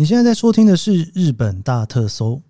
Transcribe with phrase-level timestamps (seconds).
[0.00, 2.40] 你现在在收听的是《日本大特搜》，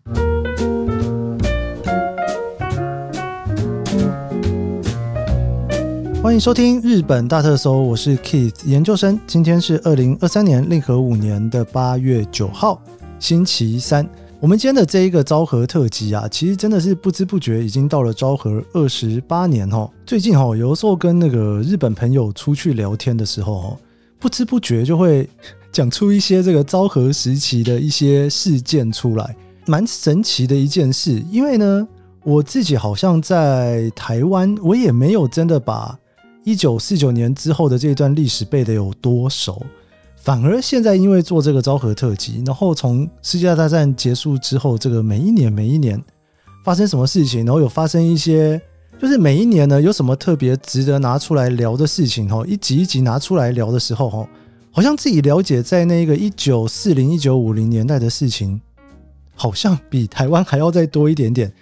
[6.23, 9.19] 欢迎收听《日本大特搜》，我是 Keith 研究生。
[9.27, 12.81] 今天是二零二三年令和五年的八月九号，
[13.19, 14.09] 星期三。
[14.39, 19.91] 我们今天的这一个昭和特辑啊，其实真的是不知不觉已经到了昭和二十八年哦。
[20.07, 23.77] 最近哦，有时候跟那个日本朋友出去聊天的时候哦，
[24.21, 25.29] 不知不觉就会。
[25.73, 29.37] 讲出一些这个昭和时期的一些事件出来，
[29.67, 31.23] 蛮神奇的一件事。
[31.31, 31.87] 因为呢，
[32.25, 35.97] 我自己好像在台湾，我也没有真的把
[36.43, 39.63] 一九四九年之后的这一段历史背得有多熟。
[40.17, 46.03] 反而现在因为做这个昭和特辑，然后从世界大战结束之后，这个每一年每一年
[46.65, 48.61] 发生什么事情，然后有发生一些，
[49.01, 54.29] 就是每一年呢有什么特别值得拿出来聊的事情，哈，一集一集拿出来聊的时候，哈。
[54.73, 58.61] 好像自己了解在那个一九四零、一九五零年代的事情，
[59.35, 61.53] 好像比台湾还要再多一点点。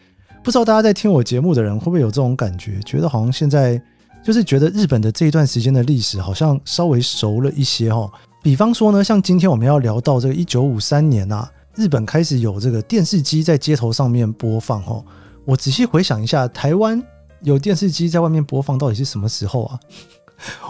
[0.45, 2.79] 不知道大家在听我节目的人会不会有这种感觉？
[2.85, 3.81] 觉得好像现在
[4.23, 8.11] 就是觉得日本的这一段时间的历史好像稍微熟了一些哈。
[8.43, 15.03] 比方说呢，像今天我们要聊到这个一九五三年啊，日本开始有这个电视机在街头上面播放哈。
[15.45, 17.03] 我仔细回想一下，台湾
[17.43, 19.81] 有电视机在外面播放到底是什么时候啊？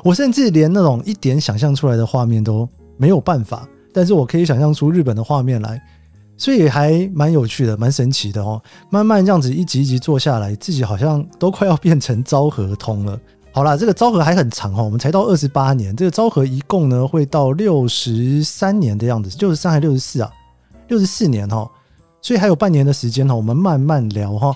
[0.03, 5.81] 我甚至连那种一点想象出来的画面都没有办法，但是我可以想象出日本的画面来，
[6.37, 8.63] 所以还蛮有趣的，蛮神奇的哦。
[8.91, 13.19] 慢慢这样子一集一集做下来，自己好像都快要变成昭和通了。
[13.51, 20.31] 好啦，这个昭和还很长哦，我们才到二十八年，这个昭和一共呢会到六十三年的样子，六十三还六十四啊？
[20.87, 21.69] 六十四年哈，
[22.23, 24.55] 所以还有半年的时间哈，我们慢慢聊哈。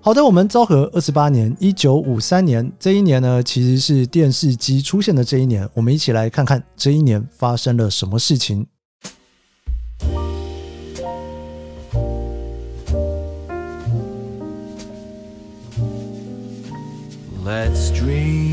[0.00, 5.68] 好的，我们昭和二十八年，一九五三年这一年呢，其实是电视机出现的这一年。
[5.74, 8.66] 我们一起来看看这一年发生了什么事情。
[17.44, 18.47] Let's dream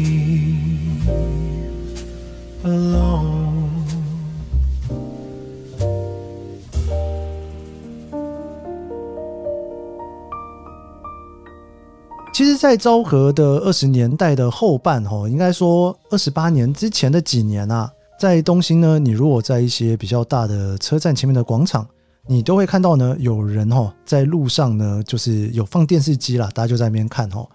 [12.65, 17.87] 在昭和的二十年代的后半，哈，应该说二十八年之前的几年啊，
[18.19, 21.87] 在东兴呢，你如果在一些比较大的车站前面的广场，
[22.25, 27.47] 你都会看到呢，有人哈在路上呢，就是有放电视机啦，大家就在那边看哈。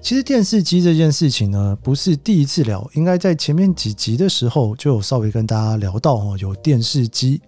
[0.00, 7.42] 其实电视机这件事情呢，不是第一次聊，应该在前面几集的时候就有稍微跟大家聊到哈，有电视机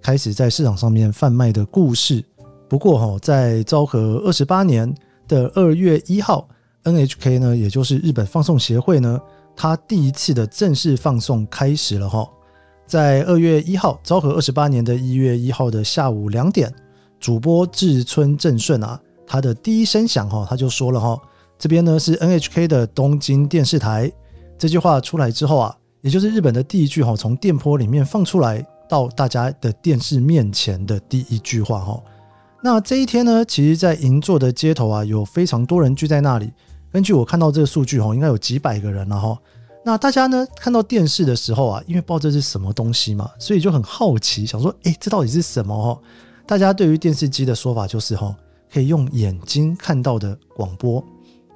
[0.00, 2.24] 开始在市场上面贩卖的故事。
[2.68, 4.94] 不过哈，在昭和二十八年。
[5.32, 6.46] 的二月一号
[6.84, 9.18] ，NHK 呢，也就是日本放送协会呢，
[9.56, 12.28] 它第一次的正式放送开始了哈。
[12.86, 16.70] 在二月一号，昭和二十八年的一月一号的下午两点，
[17.18, 21.18] 主播志村正顺啊，他的第一声响哈，他就说了哈，
[21.58, 24.12] 这边呢是 NHK 的东京电视台。
[24.58, 31.98] 这句话出来之后啊，也就是日本的第一句哈，从电波里面放出来到大家的电视面前的第一句话哈。
[32.64, 36.52] 那这一天呢，其实，在银座的街头啊，有非常多人聚在那里。
[36.92, 39.36] 根据我看到这个数据哈，应该有几百个人了哈。
[39.84, 46.00] 那大家呢，看到电视的时候啊，因为不知道这是什么东西嘛，所以就很好奇，想说，哎，这到底是什么哈？
[46.46, 48.32] 大家对于电视机的说法就是哈，
[48.72, 51.04] 可以用眼睛看到的广播。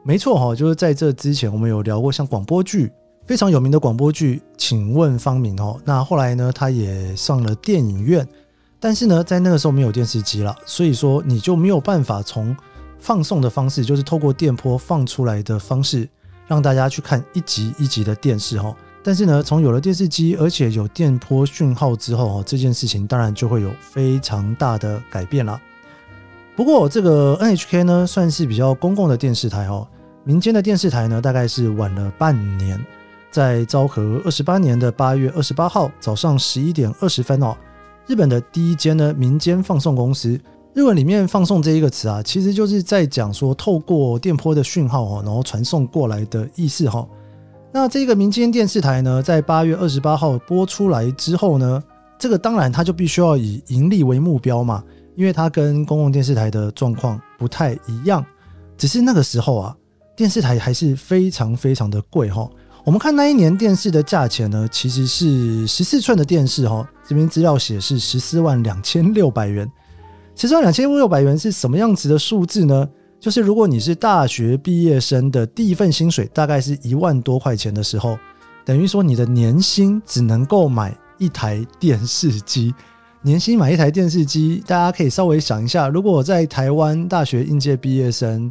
[0.03, 2.91] 没错哈，就是在这之前，我们有聊过像广播剧
[3.27, 5.81] 非常有名的广播剧，请问方明哦。
[5.85, 8.27] 那后来呢，他也上了电影院。
[8.87, 12.57] 但是呢，在那个时候没有电视机了，所以说你就没有办法从
[13.01, 16.09] 放送的方式，就是透过电波放出来的方式，
[16.47, 18.73] 让大家去看一集一集的电视哈。
[19.03, 25.61] 但是呢，从有了电视机，而且有电波讯号之后哈，这件事情当然就会有非常大的改变了。
[26.55, 29.85] 不过这个 NHK 呢，算是比较公共的电视台哦，
[30.23, 32.81] 民间的电视台呢，大概是晚了半年，
[33.33, 37.57] 在昭和二十八年的八月二十八号早上十一点二十分哦。
[38.07, 40.39] 日本的第一间呢民间放送公司，
[40.75, 47.07] 日文里面“放送”这一个词啊，其实就是在讲说透过电波的讯号哦，然后传送过来的意思哈。
[47.73, 51.83] 那这个民间电视台呢，在八月二十八号播出来之后呢，
[52.17, 54.85] 这个当然它就必须要以盈利为目标嘛，
[55.17, 58.25] 因为它跟公共电视台的状况不太一样。
[58.79, 59.77] 只是那个时候啊，
[60.15, 62.49] 电视台还是非常非常的贵哈。
[62.87, 69.69] 我们看那一年电视的价钱呢，其实是十四寸的电视哈，这边资料写是十四万两千六百元。
[70.37, 72.89] 十四万两千六百元是什么样子的数字呢？
[73.19, 78.17] 就是如果你是大学毕业生的第一份薪水大概是一万多块钱的时候，
[78.65, 82.73] 等于说你的年薪只能够买一台电视机，
[83.21, 88.49] 年薪买一台电视机，大家可以稍微想一下，如果我在台湾大学应届毕业生，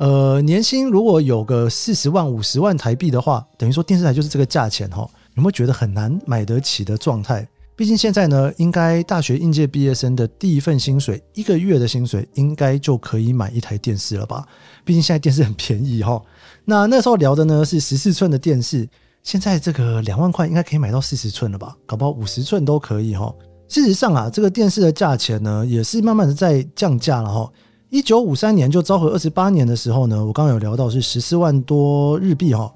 [0.00, 7.46] 呃，年薪如果有个四十万、五十万台币的话，等于说电视台就是这个价钱哈，有没有觉得很难买得起的状态？
[7.76, 14.46] 毕竟现在呢，应该大学应届毕业生的第一份薪水，一个月的薪水应该就可以买一台电视了吧？
[14.86, 16.18] 毕竟现在电视很便宜哈。
[16.64, 18.88] 那那时候聊的呢是十四寸的电视，
[19.22, 21.76] 现在这个两万块应该可以买到四十寸了吧？
[21.84, 23.30] 搞不好五十寸都可以哈。
[23.68, 27.52] 事实上啊，这个电视的价钱呢，也是慢慢的在降价了哈。
[27.90, 32.72] 一九五三年就昭和二十八年的时候呢，我刚刚有聊到是十四万多日币哈，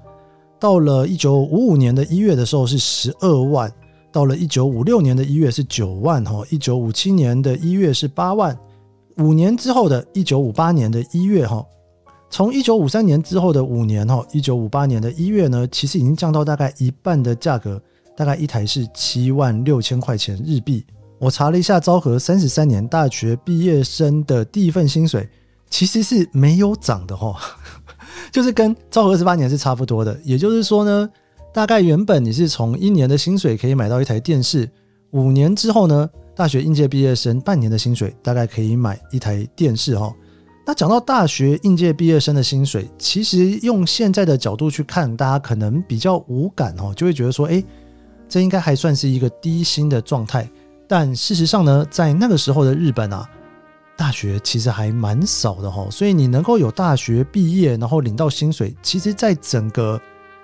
[0.59, 3.71] 到了一九五五年的一月的时候是十二万。
[4.11, 8.57] 到了一九五六年的一月是九万哈，一九五七年的一月是八万，
[9.17, 11.65] 五年之后的一九五八年的一月哈，
[12.29, 17.81] 从一九五三年之后的五年哈，一九五八年的一月呢，其实已经降到大概一半的价格，
[18.17, 20.85] 大概一台是七万六千块钱日币。
[21.19, 25.27] 我查了一下，昭和三十三年大学毕业生的第一份薪水
[25.69, 27.35] 其实是没有涨的哈，
[28.31, 31.09] 就是跟昭和二十八年是差不多的，也就是说呢。
[31.53, 34.69] 大概原本你是从一年的薪水可以买到一台电视，
[35.11, 40.13] 五年之后呢，大学应届毕业生半年的薪水大概可以买一台电视哈。
[40.65, 47.63] 那讲到大学应届毕业生的薪水，其实用现在的角度去看，大家可能比较无感哦，就会觉得说，哎，
[48.27, 50.45] 这应该还算是一个低薪的状态。
[50.87, 53.27] 但事实上呢，在那个时候的日本啊，
[53.95, 60.01] 大学其实还蛮少的哈，所以你能够有大学毕业然后领到薪水，其实在整个。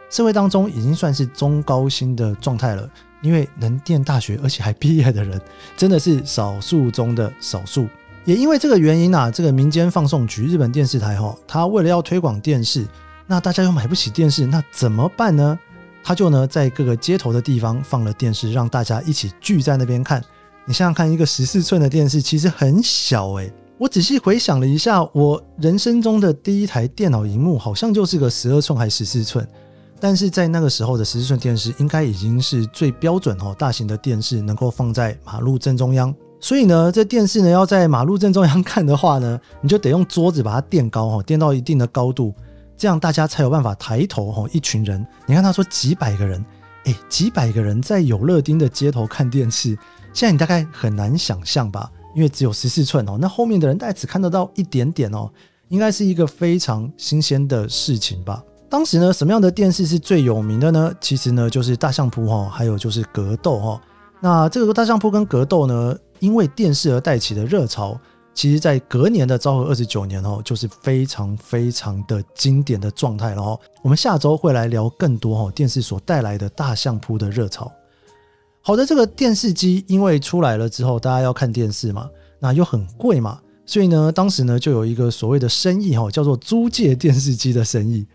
[0.09, 2.85] 社会当中已经算是中高薪的状态了，
[3.21, 5.39] 因为能念大学而且还毕业的人，
[5.77, 7.87] 真的是少数中的少数。
[8.25, 12.85] 也因为这个原因啊，这个民间放送局日本电视台哈，他为了要推广电视，
[13.25, 15.57] 那大家又买不起电视，那怎么办呢？
[16.03, 20.21] 他就呢在各个街头的地方放了电视，让大家一起聚在那边看。
[20.65, 23.51] 你想想看，一个十四寸的电视其实很小诶。
[23.77, 29.47] 我仔细回想了一下，我人生中的第一台电脑荧幕好像就是个十二寸还是十四寸。
[29.99, 36.13] 但是在那个时候的十四寸电视应该已经是最标准哦，大型的电视能够放在马路正中央。
[36.39, 42.33] 所以呢，这电视呢要在马路正中央看的话呢，你就得用桌子把它垫高哈，垫到一定的高度，
[42.75, 44.47] 这样大家才有办法抬头哈。
[44.51, 46.43] 一群人，你看他说几百个人，
[46.85, 49.77] 哎，几百个人在有乐町的街头看电视，
[50.13, 51.91] 现在你大概很难想象吧？
[52.13, 55.31] 因为只有十四寸哦，那后面的人大概只看得到一点点哦，
[55.69, 58.43] 应该是一个非常新鲜的事情吧。
[58.69, 60.93] 当时呢，什么样的电视是最有名的呢？
[60.99, 63.81] 其实呢，就是大相扑哈，还有就是格斗哈。
[64.19, 67.97] 那这个大相扑跟格斗呢，因为电视而带起的热潮，
[68.33, 73.57] 其实在隔年的昭和二十九年哦，就是非常非常的经典的状态了哈。
[73.81, 77.71] 我们下周会来聊更多哈电视所带来的大相扑的热潮。
[78.61, 82.09] 好的，这个电视机因为出来了之后，大家要看电视嘛，
[82.39, 88.05] 那又很贵嘛，所以呢，当时呢就有一个所谓的生意哈，叫做租借电视机的生意。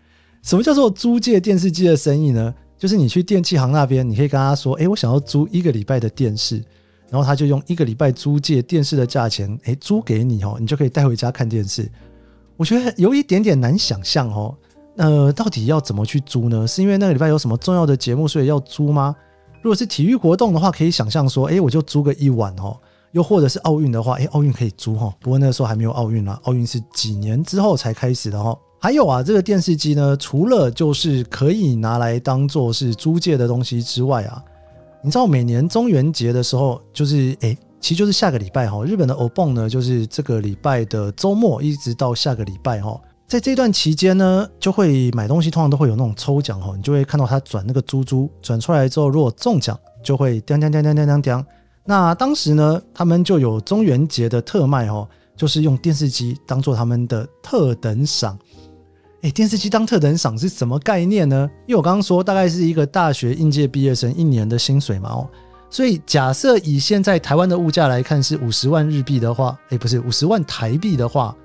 [0.43, 2.53] 什么叫做租借电视机的生意呢？
[2.77, 6.63] 就是你去电器行那边，你可以跟他说：“哎，我想要租一个礼拜的电视。”
[7.09, 11.89] 然后他就用一个礼拜租借电视的价钱，哎，租给你哦，你就可以带回家看电视。
[12.55, 14.55] 我觉得有一点点难想象哦，
[14.97, 16.67] 呃，到底要怎么去租呢？
[16.67, 19.15] 是因为那个礼拜有什么重要的节目，所以要租吗？
[19.61, 22.77] 如果是体育活动的话，可以想象说：“哎，我就租个一晚哦。”
[23.13, 25.11] 又或者是奥运的话，哎，奥运可以租哈。
[25.21, 28.55] 不过那时候还没有奥运啦，奥运是几年之后才开始的哈。
[28.79, 34.43] 还有啊，这个电视机呢，除了就是可以拿来当做是租借的东西之外啊，
[35.01, 51.45] 你知道每年中元节的时候，就是哎，其实就是下个礼拜哈，日本的 Obon 呢，就是这个礼拜的周末一直到下个礼拜哈，在这段期间呢，就会买东西，通常都会有那种抽奖哈，你就会看到他转那个珠珠，转出来之后，如果中奖，就会叮叮叮叮叮叮叮。
[51.83, 55.05] 那当时呢，他们就有中元节的特卖哦，
[55.35, 58.39] 就是用电视机当做他们的特等赏。
[59.21, 61.49] 哎，电视机当特等赏是什么概念呢？
[61.65, 65.29] 因为我刚刚说大概是一个大学应届毕业生一年的薪水嘛，哦，
[65.69, 71.35] 所以假设以现在台湾的物价来看是五十万日币的话，哎，不是五十万台币的话，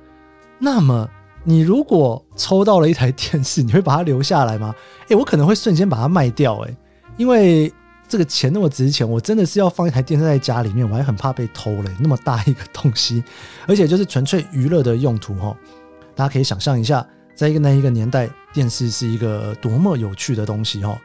[0.60, 1.08] 那么
[1.44, 4.74] 你如果抽到了一台电视，你会把它留下来吗？
[5.08, 6.76] 哎，我可能会瞬间把它卖掉，哎，
[7.16, 7.72] 因为
[8.08, 13.24] 这个钱那么值钱，我真的是要放一台电视在家里面，我还很怕被偷嘞，那么大一个东西，
[13.66, 15.56] 而且就是纯粹娱乐的用途，哈，
[16.14, 17.06] 大家可以想象一下。
[17.34, 20.96] 在一个那一个年代，电视是一个多么有趣的东西哈。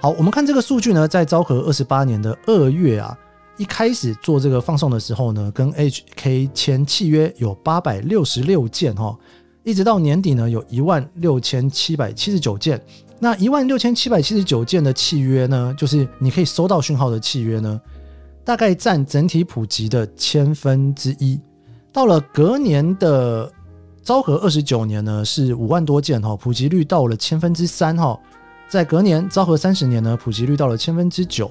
[0.00, 3.16] 好，我们看这个数据呢，在昭和二十八年的二月啊，
[3.56, 9.16] 一开始做这个放送的时候呢，跟 HK 签契约有八百六十六件哈，
[9.64, 12.80] 一直到年底呢，有一万六千七百七十九件。
[13.18, 17.80] 那一万六千七百七十九件的契约呢，就是你可以收到讯号的契约呢，
[18.44, 21.40] 大概占整体普及的千分之一。
[21.92, 23.48] 到了隔年的
[24.02, 28.18] 昭和二十九年呢，是五万多件哈，普及率到了千分之三哈。
[28.68, 31.48] 在隔年昭和三十年呢，普及率到了千分之九。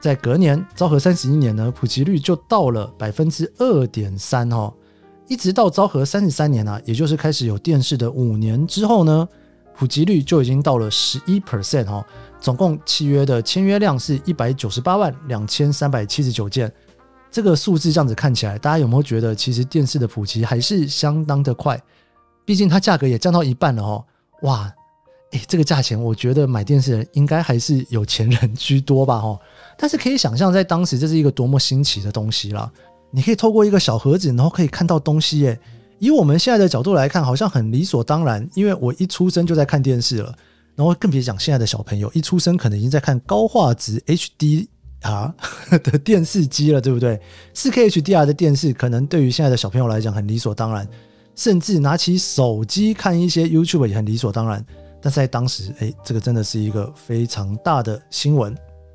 [0.00, 4.70] 在隔年昭和三十一年呢，普及率就到了百分之二点三哈。
[5.26, 9.28] 一直到昭和三十三年啊，也就是开始有电视的五年之后呢，
[9.76, 12.04] 普及率就已经到了十一 percent 哈。
[12.40, 16.70] 总共契约的签约量是一百九十八万两千三百七十九件。
[17.30, 21.80] 这个数字这样子看起来，大家有没有觉得其实电视的普及还是相当的快？
[22.44, 24.04] 毕竟它价格也降到一半了哦。
[24.42, 24.70] 哇，
[25.32, 29.16] 诶，这个价钱，我觉得买电视人应该还是有钱人居多吧？
[29.16, 29.40] 哦，
[29.78, 32.70] 但是可以想象，在当时这是一个多么新奇的东西啦。
[33.14, 35.56] 你可以透过一个小盒子，然后可以看到东西诶。
[36.00, 40.34] 以我们现在的角度来看，好像很理所当然，因为我一出生就在看电视了。
[40.74, 45.32] 然后更别讲现在的小朋友，一出生可能已经在看高画质 HDR
[45.70, 47.20] 的电视机了，对不对
[47.54, 50.86] ？4K HDR 的电视可能对于现在的小朋友来讲很理所当然，
[51.36, 54.64] 甚至拿起手机看一些 YouTube 也很理所当然。
[55.00, 58.52] 但是在当时，哎，这个真的是一个非常大的新闻。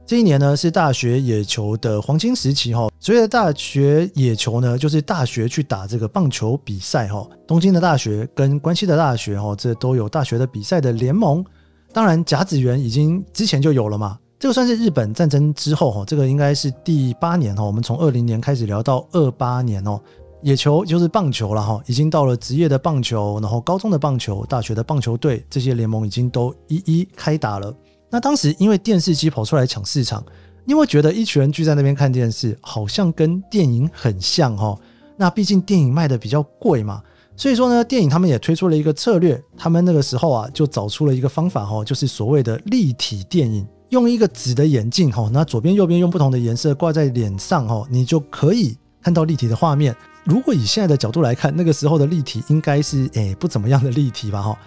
[0.10, 7.30] 这一年呢是大学野球的黄金时期哈，所谓的大学野球呢，就是大学去打这个棒球比赛哈。
[7.46, 11.46] 东京的大学跟关西的大学哈，这都有大学的比赛的联盟。
[11.94, 17.64] 当然甲子园已经之前就有了嘛，这个算是日本战争之后哈，这个应该是第八年哈。
[17.64, 20.02] 我们从二零年开始聊到二八年哦，
[20.42, 27.72] 野球就是棒球了哈，已经到了职业的棒球，然后高中的棒球、大学的棒球队这些联盟已经都一一开打了。
[28.10, 30.24] 那当时因为电视机跑出来抢市场，
[30.66, 34.78] 你会觉得一群人聚在那边看电视，好像跟电影很像哈。
[35.18, 37.02] 那毕竟电影卖的比较贵嘛，
[37.36, 49.96] 所以说呢，电影他们也推出了一个策略，他们那个时候啊就找出了一个方法哈，就是所谓的立体电影，用一个纸的眼镜哈，那左边右边用不同的颜色挂在脸上哈，你就可以看到立体的画面。
[50.24, 54.58] 如果以现在的角度来看，那个时候的立体应该是诶不怎么样的立体吧哈。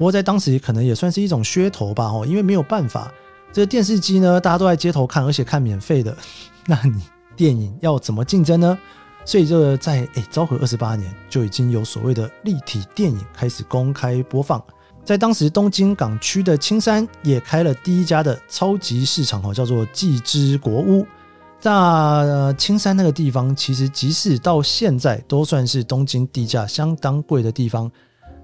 [0.00, 3.12] 不过在当时可能也算是一种噱头吧，哦，因为没有办法，
[3.52, 6.16] 这个电视机呢，大家都在街头看，而且看免费的，
[6.64, 7.02] 那你
[7.36, 8.78] 电影要怎么竞争呢？
[9.26, 14.64] 所以这在诶昭和二十八年就已经有所谓的立体电影开始公开播放，
[15.04, 21.06] 在当时东京港区的青山也开了第一家的超级市场，哦，叫做纪之国屋。
[21.60, 27.92] 那青山那个地方，其实即使到现在都算是东京地价相当贵的地方。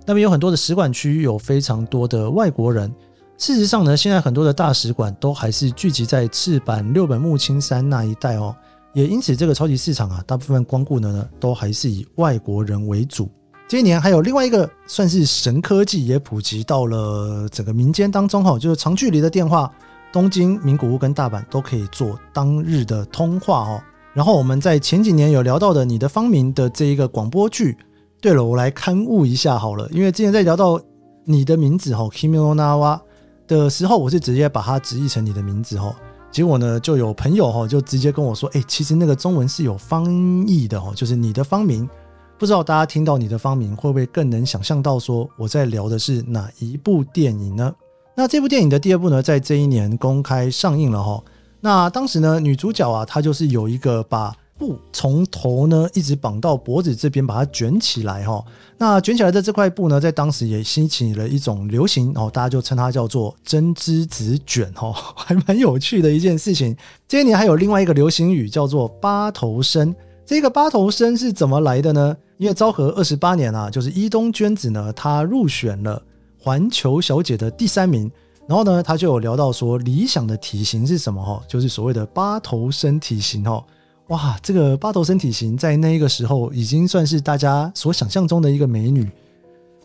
[0.06, 2.90] 那边有很多的使馆区，有非常多的外国人。
[3.36, 8.54] 事实上呢，现在很多的大使馆都还是聚集在赤坂六本木青山那一带哦。
[8.94, 13.28] 也因此，这个超级市场啊，大部分光顾的呢，都还是以外国人为主。
[13.68, 19.70] 今年还有另外一个算是神科技，也普及到了整个民间当中哈，就是长距离的电话，
[20.12, 23.82] 东京、名古屋跟大阪都可以做当日的通话哦。
[24.14, 27.76] 然后我们在前几年有聊到的你的方明的这一个广播剧。
[28.26, 30.80] 对了，我来刊物一下好了，因为之前在聊到
[31.22, 32.98] 你的名字哈，Kimonawa
[33.46, 35.94] 的时候，我是直接把它直译成你的名字哈。
[36.32, 40.04] 结果呢，就有朋友哈就直接跟我说，哎，其实那个中文是有方
[40.44, 41.88] 译的哈，就是你的方名。
[42.36, 47.72] 不知道大家听到你的方名会不会更能想象到说我在聊的是哪一部电影呢？
[48.16, 51.22] 那这部电影的第二部呢，在这一年公开上映了哈。
[51.60, 54.34] 那当时呢，女主角啊，她就是有一个把。
[54.58, 58.44] 布从头呢一直绑到脖子这边，把它卷起来哈。
[58.78, 66.76] 那卷起来的这块布呢，在当时也兴起了一种流行哦，大家就称它叫做针织子卷哈， 还蛮有趣的一件事情。
[67.06, 69.94] 这一年还有另外一个流行语叫做八头身。
[70.24, 72.16] 这个八头身是怎么来的呢？
[72.38, 76.02] 因为昭和二十八年啊，就是伊东娟子呢，她入选了
[76.38, 78.10] 环球小姐的第三名。
[78.48, 81.42] 然后呢，她就有聊到说，理想的体型是什么哈？
[81.48, 83.64] 就是所谓的八头身体型哈。
[84.08, 89.10] 哇，这个八头身体型在那个时候已经算是大家所想象中的一个美女。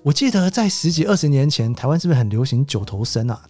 [0.04, 3.42] 我记得在十几二十年前，台湾是不是很流行九头身啊？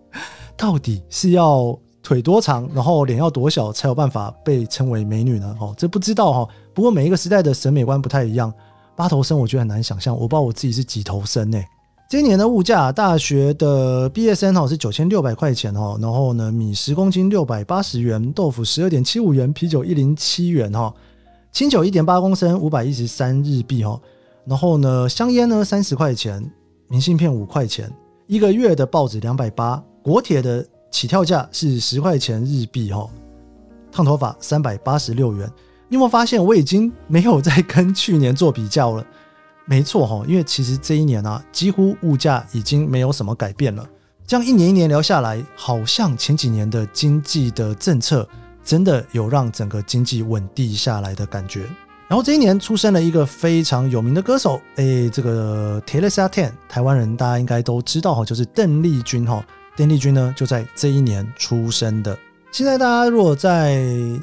[0.58, 5.56] 到底是要腿多长，然后脸要多小才有办法被称为美女呢？
[5.58, 6.48] 哦，这不知道哈。
[6.74, 8.52] 不过每一个时代的审美观不太一样，
[8.94, 10.14] 八头身我觉得很难想象。
[10.14, 11.58] 我不知道我自己是几头身呢？
[12.10, 20.92] 今年的物价，大学的毕业生哈是九千六百块钱哈，然后呢米十公斤六百八十元，豆腐十二点七五元，啤酒一零七元哈，
[21.52, 23.96] 清酒一点八公升五百一十三日币哈，
[24.44, 26.44] 然后呢香烟呢三十块钱，
[26.88, 27.88] 明信片五块钱，
[28.26, 33.08] 一个月的报纸两百八，国铁的起跳价是十块钱日币哈，
[33.92, 35.48] 烫头发三百八十六元，
[35.88, 39.06] 你有没有发现我已经没有在跟去年做比较了？
[39.70, 43.86] 没错哈，因为其实这一年啊，几乎物价已经没有什么改变了。
[44.26, 48.28] 这样一年一年聊下来，好像前几年的经济的政策
[48.64, 51.66] 真的有让整个经济稳定下来的感觉。
[52.08, 59.40] 然后这一年出生了一个非常有名的歌手，哎，这个 Teresa Ten，台湾人大家应该都知道哈，就是邓丽君哈。
[59.76, 62.18] 邓丽君呢就在这一年出生的。
[62.50, 63.76] 现在大家如果在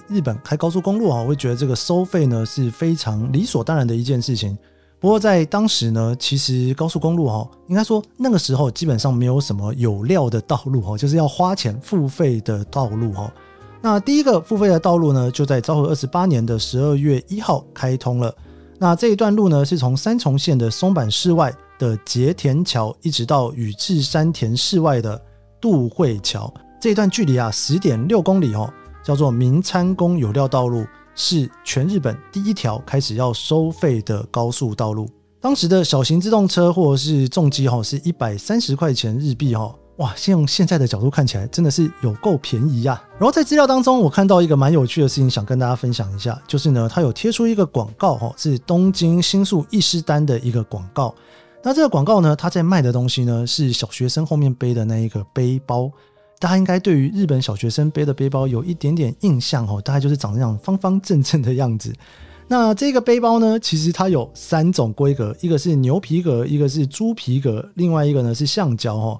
[0.09, 4.57] 日本开高速公路哈，会觉得这个收费呢是非常理所当然的一件事情。
[4.99, 13.31] 不过在当时呢，其实高速公路哈，应该说那个时候基本上没有什么有料的道路哈，就是要花钱付费的道路哈。
[13.79, 18.33] 那第一个付费的道路呢，就在昭和二十八年的十二月一号开通了。
[18.79, 25.19] 那这一段路呢，是从三重县的松坂市外的结田桥，一直到宇治山田市外的
[25.61, 26.51] 渡会桥。
[26.81, 28.71] 这一段距离啊，十点六公里哦，
[29.03, 30.85] 叫做明参宫有料道路，
[31.17, 35.09] 是全日本第一条开始要收费的高速道路。
[35.41, 39.75] 当时的小型自动车或者是重机哈，是一百三十块钱日币哈。
[39.97, 43.01] 哇，先用现在的角度看起来，真的是有够便宜呀！
[43.13, 51.15] 然后在资料当中，我看到一个蛮有趣的事情，想跟大家分享一下，就是呢，它有贴出一个广告，哈，是东京新宿伊势丹的一个广告。
[51.63, 55.91] 那这个广告呢，它在卖的东西呢，是小学生后面背的那一个背包。
[56.39, 61.93] 大家应该对于日本小学生背的背包有一点点印象，哦，大概就是长这样方方正正的样子。
[62.47, 69.19] 那这个背包呢，其实它有三种规格，一个是牛皮革，一个是猪皮革，另外一个呢是橡胶，哈。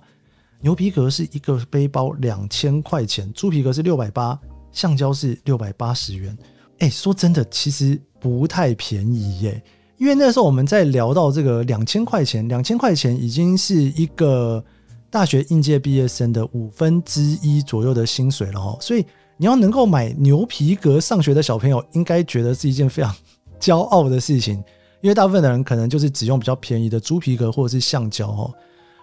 [0.62, 4.40] 牛皮革是一个背包两千块钱，猪皮革是六百八，
[4.72, 6.36] 橡胶是六百八十元。
[6.80, 9.62] 哎，说真的，其实不太便宜耶。
[9.98, 14.64] 因为那时候我们在聊到这个两千块钱，两千块钱已经是一个
[15.10, 18.78] 大学应届毕业生的五分之一左右的薪水了哈。
[18.80, 19.06] 所以
[19.38, 23.16] 你要能够买牛皮革上学的小朋友，应该觉得是一件非常
[23.60, 24.64] 骄傲的事情。
[25.02, 28.52] 因为大部分的人可能就是只用比较便宜的猪皮革或者是橡胶哦。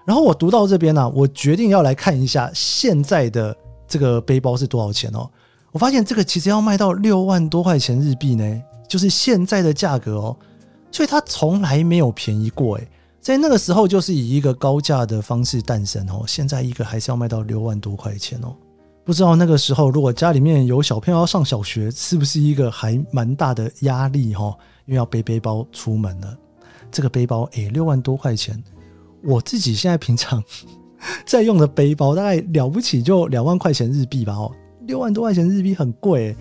[0.05, 3.57] 然后我读到这边呢，我决定要来看一下现在的
[3.87, 5.31] 这个背包是多少钱哦。
[5.71, 10.37] 我发现这个其实要卖到六万多块钱日币呢，就是现在的价格哦。
[10.91, 12.89] 所以它从来没有便宜过诶，
[13.25, 16.25] 在那个时候就是以一个高价的方式诞生哦。
[16.29, 18.55] 现在一个还是要卖到六万多块钱哦。
[19.03, 24.55] 不知道那个时候如果家里面有小朋友要上小学，是不是一个还蛮大的压力哈？
[24.85, 26.37] 因为要背背包出门了。
[26.91, 28.63] 这个背包诶，六万多块钱。
[29.23, 30.45] 我自己现在平常
[31.25, 34.35] 在用的背包，大概了不起就两万块钱日币吧。
[34.35, 36.37] 哦，六万多块钱日币很贵。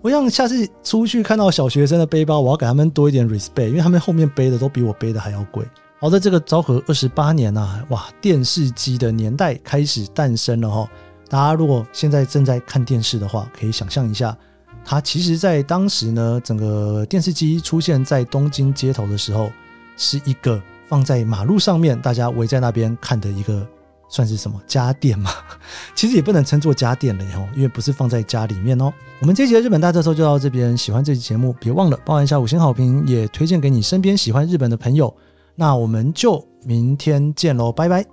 [0.00, 5.66] 我想下次出去看到小学生的背包，我要给他们多一点 respect，因为他们后面背的都比我背的还要贵。
[6.00, 10.88] 好的，这个昭和二十八年呐，哇，电视机的年代开始诞生了哈。
[11.28, 14.36] 大家如果现在正在看电视的话，可以想象一下，
[14.84, 19.50] 它其实在当时呢，整个电视机出现在东京街头的时候，
[19.96, 20.60] 是一个。
[20.88, 23.62] 放在马路上面，大家围在那边看的一个
[24.08, 25.30] 算是什么家电嘛？
[25.94, 28.90] 其实也不能称作家电了哦，因为不是放在家里面哦。
[29.20, 35.14] 我们这集的日本大特搜就到这边，喜欢这期节目，别忘了帮一下五星好评，也推荐给你身边喜欢日本的朋友。
[35.58, 38.04] 那我们就明天见喽，拜拜。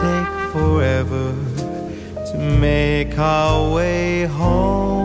[0.00, 1.34] Take forever
[2.32, 4.99] to make our way home.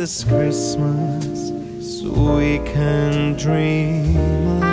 [0.00, 1.50] This Christmas
[2.00, 4.69] so we can dream.